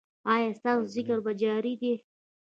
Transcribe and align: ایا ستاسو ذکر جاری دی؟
ایا 0.33 0.49
ستاسو 0.59 0.91
ذکر 0.95 1.17
جاری 1.41 1.73
دی؟ 1.81 1.93